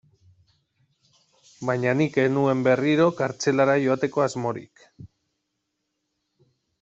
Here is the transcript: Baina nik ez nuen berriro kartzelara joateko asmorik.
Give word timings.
Baina 1.69 1.91
nik 1.99 2.17
ez 2.23 2.25
nuen 2.37 2.63
berriro 2.67 3.07
kartzelara 3.19 3.75
joateko 3.83 4.25
asmorik. 4.29 4.83